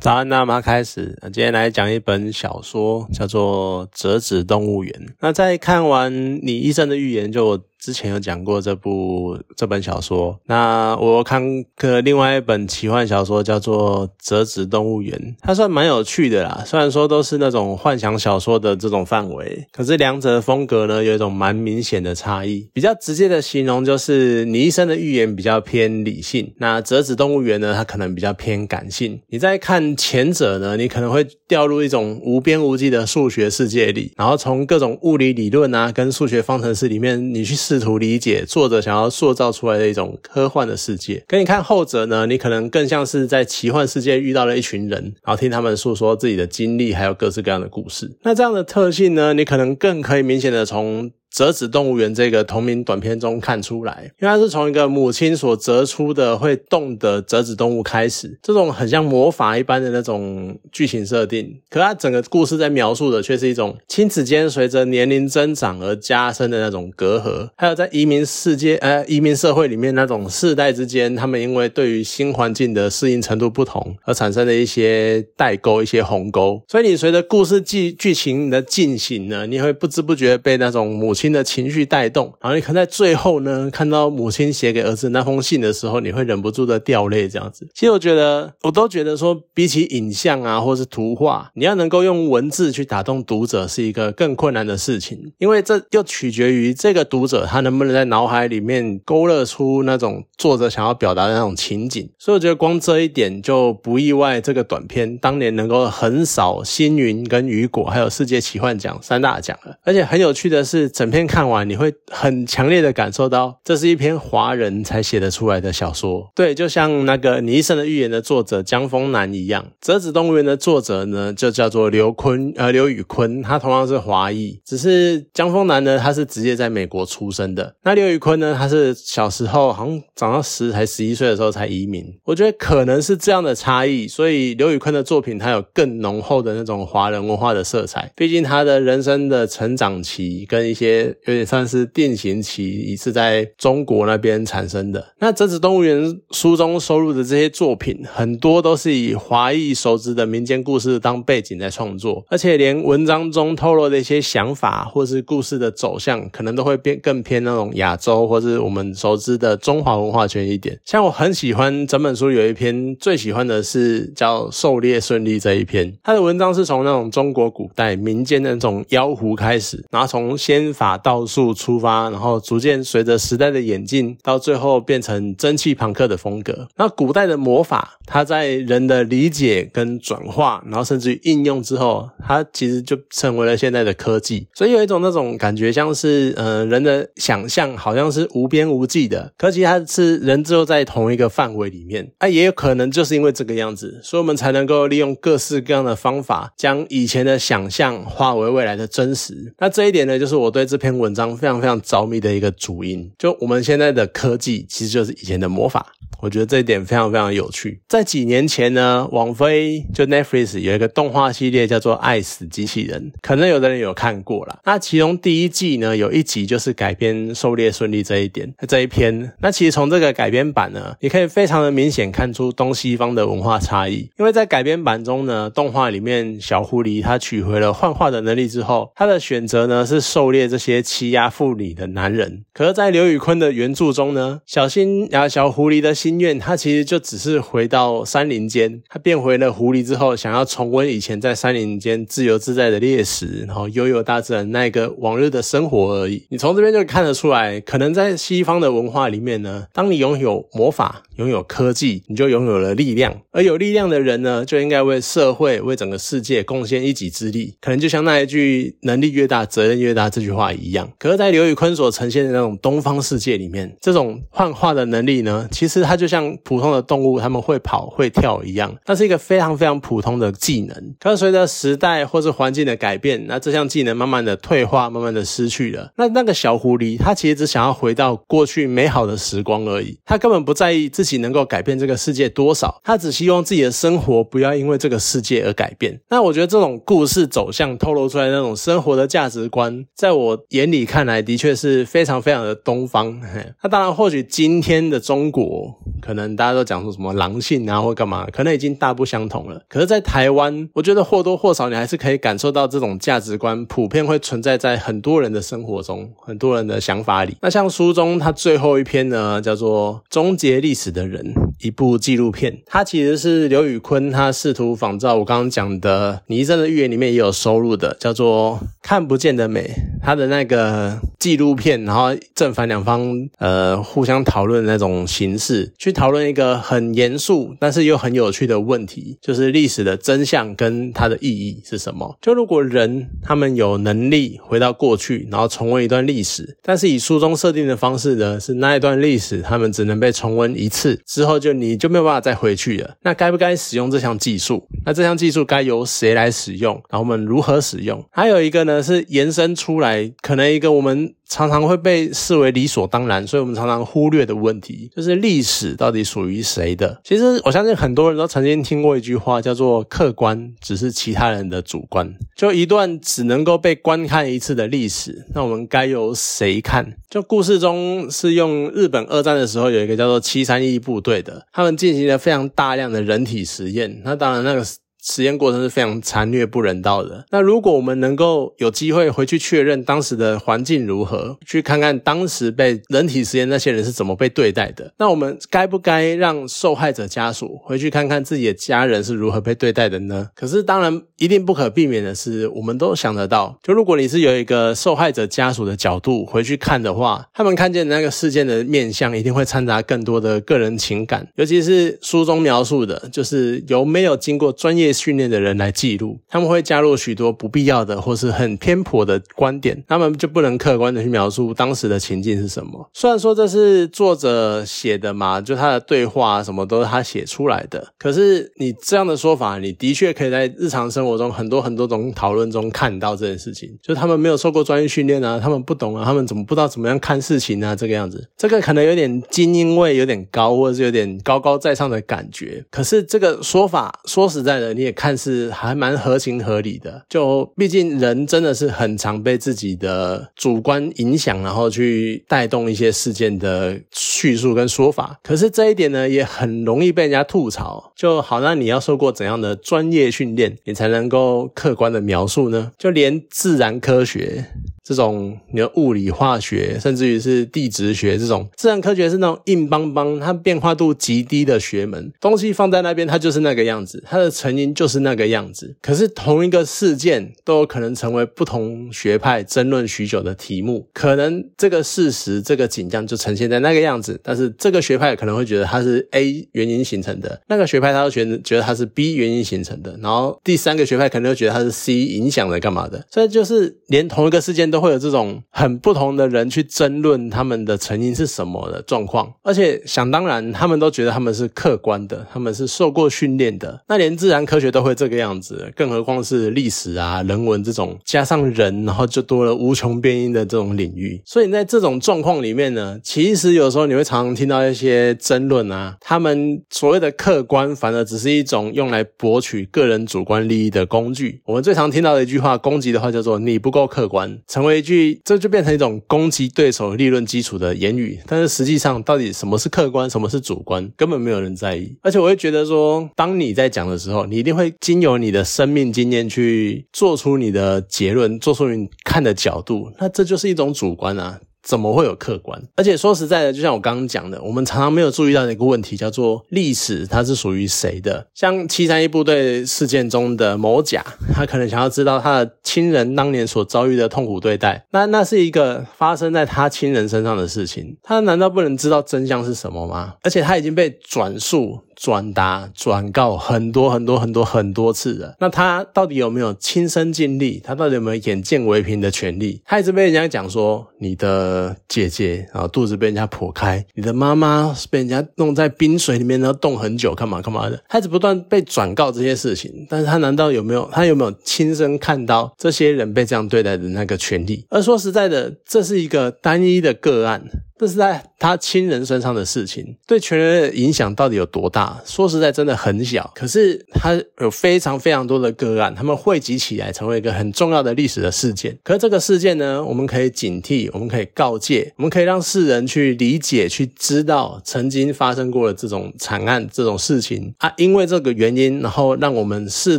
[0.00, 1.18] 早安，那么开始。
[1.32, 4.92] 今天来讲一本小说，叫做《折纸动物园》。
[5.20, 7.67] 那在看完《你医生的预言》就。
[7.80, 11.40] 之前有讲过这部这本小说，那我看
[11.76, 16.64] 个另外一本奇幻小说叫做《折纸动物园》，它算蛮有趣的啦。
[16.66, 22.68] 虽然说都是那种幻想小说的这种范围，可是两者的风格呢有一种蛮明显的差异。
[22.72, 29.20] 比较直接的形容就是你一生的预言比较偏理性，那《折纸动物园》呢它可能比较偏感性。
[29.28, 37.67] 你在看前者呢，你可能会掉入一种无边无际的数学世界里，然后从各种物理理论啊跟数学方程式里面你去。
[37.68, 48.10] 试图理解作者想要塑造出来的一种科幻的世界，跟你看后者呢，你可能更像是在奇幻世界遇到了一群人，然后听他们诉说自己的经历，还有各式各样的故事。
[48.22, 51.10] 那这样的特性呢，你可能更可以明显的从。
[51.30, 87.28] 折纸动物园这个同名短片中看出来，因为它是从一个母亲所折出的会动的折纸动物开始，这种很像魔法一般的那种剧情设定，可它整个故事在描述的却是一种亲子间随着年龄增长而加深的那种隔阂，还有在移民世界呃移民社会里面那种世代之间，他们因为对于新环境的适应程度不同而产生的一些代沟、一些鸿沟，所以你随着故事剧剧情的进行呢，你会不知不觉被那种母亲的情绪带动，然后你可能在最后呢，看到母亲写给儿子那封信的时候，你会忍不住的掉泪。
[87.28, 102.08] 这样子，其实我觉得，我都觉得说，比起影像啊，或是图画，你要能够用文字去打动读者，是一个更困难的事情，因为这又取决于这个读者他能不能在脑海里面勾勒出那种作者想要表达的那种情景。
[102.18, 109.76] 所以我觉得光这一点就不意外，这个短片当年能够横扫星云跟雨果，还有世界奇幻奖三大奖了。
[109.82, 111.48] 而且很有趣的是，整片看。
[111.48, 116.30] 完你会很强烈的感受到，这是一篇华人才写得出来的小说。
[116.34, 127.74] 对，就像那个《你一生的预言》的作者江丰南一样，《折纸动物园》的作者呢，就叫做刘坤，呃，刘宇坤，他同样是华裔，只是江丰南呢，他是直接在美国出生的。
[127.84, 132.04] 那刘宇坤呢，他是小时候好像长到十才十一岁的时候才移民。
[132.24, 138.12] 我觉得可能是这样的差异，所以刘宇坤的作品他有更浓厚的那种华人文化的色彩。
[138.14, 140.97] 毕竟他的人生的成长期跟一些。
[141.26, 145.14] 也算是定型期，是在中国那边产生的。
[145.18, 145.98] 那《折纸动物园》
[146.30, 160.78] 书中收录的这些作品，很多都是以华裔熟知的民间故事当背景在创作，而且连文章中透露的一些想法，或是故事的走向，可能都会变更偏那种亚洲，或是我们熟知的中华文化圈一点。
[160.84, 171.18] 像我很喜欢整本书有一篇最喜欢的是叫《狩猎顺利》这一篇，它的文章是从那种中国古代民间的那种妖狐开始，然后从仙法道。
[171.28, 176.66] 术出发，然后逐渐随着时代的演进，到最后变成蒸汽朋克的风格。
[176.76, 184.48] 那古代的魔法，它在人的理解跟转化，然后甚至于应用之后，它其实就成为了现在的科技。
[184.54, 192.10] 所以有一种那种感觉，像是呃人的想象好像是无边无际的，可其实它是人只有在同一个范围里面。
[192.16, 199.52] 啊，也有可能就是因为这个样子，所以我们才能够利用各式各样的方法，将以前的想象化为未来的真实。
[199.58, 201.36] 那这一点呢，就是我对这篇文章。
[201.36, 205.94] 非常非常着迷的一个主因，就我们现在的科技其实就是以前的魔法。
[206.20, 207.80] 我觉得这一点非常非常有趣。
[207.88, 214.58] 在几年前呢，网飞就 Netflix 有一个动画系列叫做《爱死机器人》，可能有的人有看过了。
[214.64, 219.32] 那其中第一季呢，有一集就是改编狩猎顺利这一点这一篇。
[219.40, 224.10] 那其实从这个改编版呢，你可以非常的明显看出东西方的文化差异。
[224.18, 232.44] 因为在改编版中呢，动画里面小狐狸它取回了幻化的能力之后，它的选择呢是狩猎这些欺压妇女的男人。
[232.52, 236.18] 可是，在刘宇坤的原著中呢，小新啊小狐狸的心。
[236.18, 246.26] 愿，他其实就只是回到山林间，他变回了狐狸之后，想要重温以前在山林间自由自在的猎食，然后悠悠大自然那一个往日的生活而已。
[246.30, 257.54] 你从这边就看得出来，可能在西方的文化里面呢，当你拥有魔法、拥有科技，你就拥有了力量，而有力量的人呢，就应该为社会、为整个世界贡献一己之力。
[257.60, 260.90] 可能就像那一句“能力越大，责任越大”这句话一样。
[260.98, 265.97] 可是，在刘宇坤所呈现的那种东方世界里面，这种幻化的能力呢，其实他。
[265.98, 270.94] 就像普通的动物，他们会跑会跳一样，那是一个非常非常普通的技能。
[271.00, 275.92] 可是随着时代或是环境的改变，那这项技能慢慢的退化，慢慢的失去了。
[275.96, 286.00] 那那个小狐狸，它其实只想要回到过去美好的时光而已，它根本不在意自己能够改变这个世界多少，它只希望自己的生活不要因为这个世界而改变。
[286.08, 293.20] 那我觉得这种故事走向透露出来那种生活的价值观，在我眼里看来，的确是非常非常的东方。
[293.62, 295.78] 那当然，或许今天的中国。
[296.00, 299.62] 可能大家都讲说什么狼性啊或干嘛，可能已经大不相同了。
[299.68, 307.36] 可是，在台湾，我觉得或多或少你还是可以感受到这种价值观普遍会存在在很多人的生活中，很多人的想法里。
[307.40, 319.62] 那像书中它最后一篇呢，叫做《终结历史的人》，一部纪录片，它其实是刘宇坤他试图仿照我刚刚讲的《尼生的预言》里面也有收录的，叫做《看不见的美》。
[320.02, 332.18] 他的那个纪录片，然后正反两方呃互相讨论那种形式，去讨论一个很严肃但是又很有趣的问题，就是历史的真相跟它的意义是什么？
[332.20, 342.96] 就如果人他们有能力回到过去，然后重温一段历史，但是以书中设定的方式呢，是那一段历史他们只能被重温一次，之后就你就没有办法再回去了。
[343.02, 344.66] 那该不该使用这项技术？
[344.84, 346.74] 那这项技术该由谁来使用？
[346.90, 348.04] 然后我们如何使用？
[348.10, 350.12] 还有一个呢，是延伸出来。
[350.20, 357.00] 可能一个我们常常会被视为理所当然，所以我们常常忽略的问题，就是历史到底属于谁的？
[357.04, 362.12] 其实我相信很多人都曾经听过一句话，叫做“客观只是其他人的主观”。
[362.34, 366.96] 就一段只能够被观看一次的历史，那我们该由谁看？
[367.10, 374.00] 就故事中是用日本二战的时候有一个叫做七三一部队的，他们进行了非常大量的人体实验。
[374.04, 374.64] 那当然那个。
[375.02, 377.24] 实验过程是非常残虐不人道的。
[377.30, 390.28] 那如果我们能够有机会回去确认当时的环境如何，去看看当时被人体实验那些人是怎么被对待的，那我们该不该让受害者家属回去看看自己的家人是如何被对待的呢？
[390.34, 404.87] 可是当然一定不可避免的是，我们都想得到，就如果你是有一个受害者家属的角度回去看的话，他们看见那个事件的面相一定会掺杂更多的个人情感，尤其是书中描述的，就是有没有经过专业。
[404.92, 412.88] 训练的人来记录，他们会加入许多不必要的或是很偏颇的观点，他们就不能客观的去描述当时的情境是什么。
[412.94, 427.74] 虽然说这是作者写的嘛，就他的对话什么都是他写出来的，可是你这样的说法，你的确可以在日常生活中很多很多种讨论中看到这件事情，就他们没有受过专业训练啊，他们不懂啊，他们怎么不知道怎么样看事情啊？
[427.76, 432.64] 这个样子，这个可能有点精英味有点高，或者是有点高高在上的感觉。
[432.70, 434.68] 可是这个说法，说实在的。
[434.78, 445.18] 你也看似还蛮合情合理的，就毕竟人真的是很常被自己的主观影响，然后去带动一些事件的叙述跟说法。
[445.24, 447.92] 可是这一点呢，也很容易被人家吐槽。
[447.96, 452.70] 就好，那你要受过怎样的专业训练，你才能够客观的描述呢？
[452.78, 454.44] 就连自然科学。
[454.88, 465.76] 这种你的物理化学，甚至于是地质学这种自然科学是那种硬邦邦、它变化度极低的学门，东西放在那边它就是那个样子，它的成因就是那个样子。
[465.82, 484.77] 可是同一个事件都有可能成为不同学派争论许久的题目，可能这个事实、这个景象就呈现在那个样子，但是这个学派可能会觉得它是 A 原因形成的，那个学派他会觉得觉得它是 B 原因形成的，然后第三个学派可能会觉得它是 C 影响的干嘛的，所以就是连同一个事件都。
[484.80, 493.82] 会有这种很不同的人去争论他们的成因是什么的状况，而且想当然，他们都觉得他们是客观的，他们是受过训练的。
[493.88, 501.20] 那连自然科学都会这个样子，更何况是历史啊、人文这种加上人，然后就多了无穷变因的这种领域。
[501.26, 511.42] 所以在这种状况里面呢，其实有时候你会常常听到一些争论啊，他们所谓的客观，反而只是一种用来博取个人主观利益的工具。
[511.46, 514.67] 我们最常听到的一句话，攻击的话叫做“你不够客观”，成为。
[514.72, 521.96] 一句，这就变成一种攻击对手立论基础的言语，但是实际上，到底什么是客观，什么是主观，根本没有人在意。
[522.02, 531.40] 而且，我会觉得说，当你在讲的时候，你一定会经由你的生命经验去做出你的结论，做出你看的角度，那这就是一种主观啊。
[531.62, 532.60] 怎么会有客观？
[532.76, 538.26] 而且说实在的，就像我刚刚讲的，我们常常没有注意到的一个问题，叫做历史它是属于谁的？
[538.34, 550.14] 像七三一部队事件中的某甲，他可能想要知道他的亲人当年所遭遇的痛苦对待，那那是一个发生在他亲人身上的事情，他难道不能知道真相是什么吗？
[550.22, 551.80] 而且他已经被转述。
[552.00, 557.60] 转达、转告很多很多很多很多次了，那他到底有没有亲身经历？
[557.64, 559.60] 他到底有没有眼见为凭的权利？
[559.66, 567.82] 他一直被人家讲说，你的姐姐啊肚子被人家剖开，你的妈妈被人家弄在冰水里面，然后冻很久，干嘛干嘛的？
[567.88, 570.88] 他一直不断被转告这些事情，但是他难道有没有？
[570.92, 574.64] 他有没有亲身看到这些人被这样对待的那个权利？
[574.70, 577.42] 而说实在的，这是一个单一的个案。
[577.78, 582.00] 这是在他亲人身上的事情，对全人类的影响到底有多大？
[582.04, 583.30] 说实在，真的很小。
[583.34, 588.76] 可是他有非常非常多的个案，他们汇集起来成为一个很重要的历史的事件。
[588.82, 597.72] 可是这个事件呢，我们可以警惕，我们可以告诫，我们可以让世人去理解、去知道曾经发生过的这种惨案、这种事情啊。
[597.76, 599.98] 因为这个原因，然后让我们试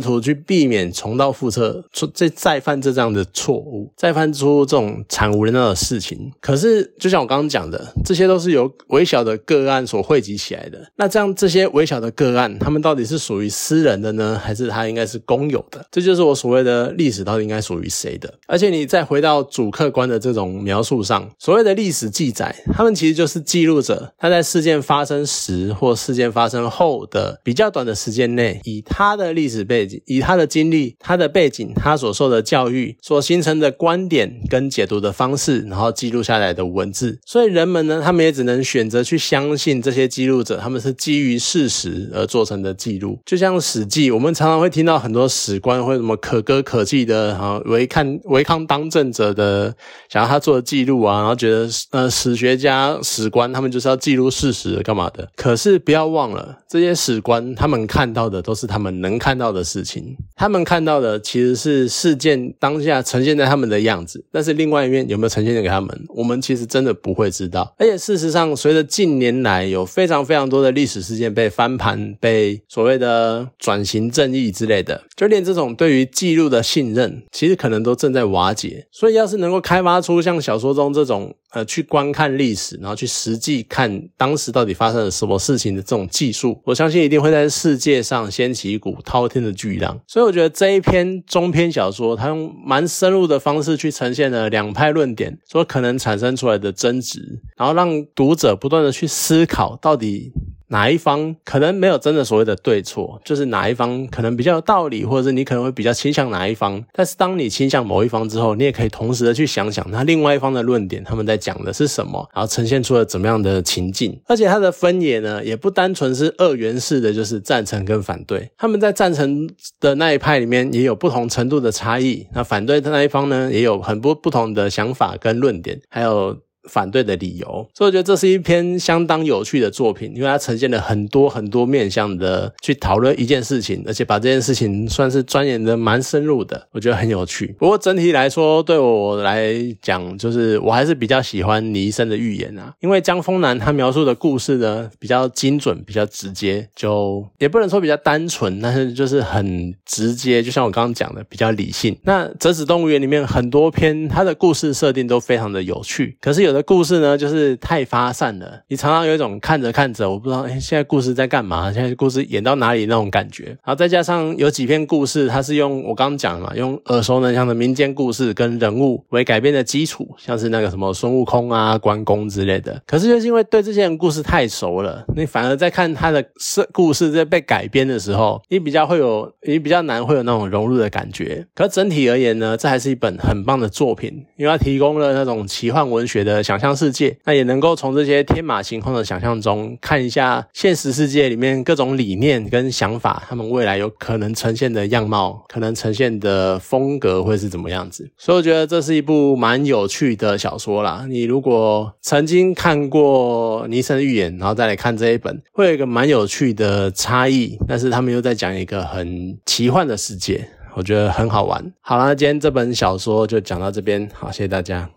[0.00, 6.30] 图去避免重蹈覆辙，再再犯这样的错误，再犯出这种惨无人道的事情。
[6.40, 10.90] 可是，就像我刚刚讲的，这些都是由微小的个案所汇集起来的。
[10.96, 15.84] 那这样，这些微小的个案，他们到底是属于私人的呢，还是它应该是公有的？
[15.90, 18.32] 这就是我所谓的历史到底应该属于谁的？
[18.46, 37.18] 而且，你再回到主客观的这种描述上，所谓的历史记载，他们其实就是记录者他在事件发生时或事件发生后的比较短的时间内，以他的历史背景、以他的经历、他的背景、他所受的教育所形成的观点跟解读的方式，然后记录下来的文字。
[37.24, 43.18] 所以人人们呢，他们也只能选择去相信这些记录者，他们是基于事实而做成的记录。
[43.26, 49.74] 就像《史记》，我们常常会听到很多史官或什么可歌可泣的，啊，违抗违抗当政者的，
[50.08, 55.28] 想要他做的记录啊，然后觉得呃史学家、史官他们就是要记录事实干嘛的？
[55.36, 67.49] 可是不要忘了，这些史官他们看到的都是他们能看到的事情，他们看到的其实是事件当下呈现在他们的样子，但是另外一面有没有呈现给他们，我们其实真的不会知道。
[67.78, 78.86] 而且事实上，随着近年来有非常非常多的历史事件被翻盘，被所谓的转型正义之类的，就连这种对于记录的信任，其实可能都正在瓦解。
[78.92, 81.34] 所以，要是能够开发出像小说中这种。
[81.52, 90.00] 呃，去观看历史，然后去实际看当时到底发生了什么事情的这种技术，我相信一定会在世界上掀起一股滔天的巨浪。
[90.06, 100.32] 所以我觉得这一篇中篇小说，它用蛮深入的方式去呈现了两派论点所可能产生出来的争执，然后让读者不断的去思考到底。
[100.72, 106.80] 哪一方可能没有真的所谓的对错，就是哪一方可能比较有道理，或者是你可能会比较倾向哪一方。
[106.92, 114.16] 但是当你倾向某一方之后，你也可以同时的去想想，那另外一方的论点他们在讲的是什么，然后呈现出了怎么样的情境。
[114.28, 118.48] 而且它的分野呢，也不单纯是二元式的，就是赞成跟反对。
[118.56, 126.38] 他们在赞成的那一派里面也有不同程度的差异，那反对的那一方呢，也有很多不同的想法跟论点，还有。
[126.70, 137.52] 反对的理由，所以我觉得这是一篇相当有趣的作品，因为它呈现了很多很多面向的去讨论一件事情，而且把这件事情算是钻研的蛮深入的，我觉得很有趣。
[137.58, 151.96] 不过整体来说，对我来讲，就是我还是比较喜欢倪医生的预言啊，因为江丰南他描述的故事呢比较精准，比较直接，就也不能说比较单纯，但是就是很直接，就像我刚刚讲的，比较理性。
[152.04, 156.50] 那《折纸动物园》里面很多篇，它的故事设定都非常的有趣，可是有。
[156.50, 161.72] 的故事呢，就是太发散了，你常常有一种看着看着，我不知道，哎，现在故事在干嘛？
[161.72, 163.44] 现在故事演到哪里那种感觉。
[163.46, 172.80] 然后再加上有几篇故事，它是用我刚刚讲嘛，用耳熟能详的民间故事跟人物为改编的基础，像是那个什么孙悟空啊、关公之类的。
[172.86, 181.46] 可是就是因为对这些人故事太熟了，你反而在看他的事故事在被改编的时候，你比较会有，你比较难会有那种融入的感觉。
[181.54, 186.39] 可整体而言呢，这还是一本很棒的作品，因为它提供了那种奇幻文学的。
[186.42, 198.10] 想象世界，那也能够从这些天马行空的想象中，看一下现实世界里面各种理念跟想法，他们未来有可能呈现的样貌，可能呈现的风格会是怎么样子。
[198.16, 201.06] 所以我觉得这是一部蛮有趣的小说啦。
[201.08, 207.58] 你如果曾经看过《尼森预言》，然后再来看这一本，会有一个蛮有趣的差异。
[207.66, 211.72] 但是他们又在讲一个很奇幻的世界，我觉得很好玩。
[211.80, 214.88] 好啦，今天这本小说就讲到这边，好，谢谢大家。